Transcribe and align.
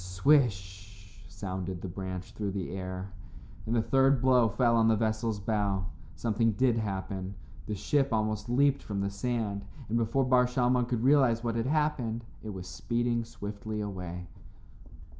"Swish" 0.03 1.23
sounded 1.29 1.79
the 1.83 1.87
branch 1.87 2.31
through 2.31 2.49
the 2.49 2.71
air, 2.75 3.11
and 3.67 3.75
the 3.75 3.83
third 3.83 4.19
blow 4.19 4.49
fell 4.49 4.75
on 4.75 4.87
the 4.87 4.95
vessel's 4.95 5.39
bow. 5.39 5.85
Something 6.15 6.53
did 6.53 6.75
happen. 6.75 7.35
The 7.67 7.75
ship 7.75 8.11
almost 8.11 8.49
leaped 8.49 8.81
from 8.81 9.01
the 9.01 9.11
sand, 9.11 9.63
and 9.89 9.99
before 9.99 10.25
Bar 10.25 10.47
Shalmon 10.47 10.87
could 10.89 11.03
realize 11.03 11.43
what 11.43 11.53
had 11.55 11.67
happened 11.67 12.23
it 12.41 12.49
was 12.49 12.65
speeding 12.67 13.23
swiftly 13.23 13.79
away. 13.79 14.25